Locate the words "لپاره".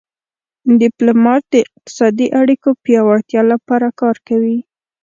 3.51-3.87